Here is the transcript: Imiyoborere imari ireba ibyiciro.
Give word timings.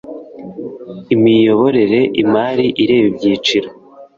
Imiyoborere 1.13 1.99
imari 2.21 2.65
ireba 2.83 3.07
ibyiciro. 3.11 3.69